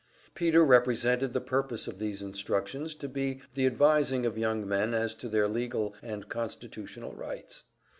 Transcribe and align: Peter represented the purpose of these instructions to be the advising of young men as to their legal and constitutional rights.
Peter 0.33 0.65
represented 0.65 1.31
the 1.31 1.39
purpose 1.39 1.85
of 1.87 1.99
these 1.99 2.23
instructions 2.23 2.95
to 2.95 3.07
be 3.07 3.39
the 3.53 3.67
advising 3.67 4.25
of 4.25 4.35
young 4.35 4.67
men 4.67 4.95
as 4.95 5.13
to 5.13 5.29
their 5.29 5.47
legal 5.47 5.93
and 6.01 6.27
constitutional 6.27 7.13
rights. 7.13 7.65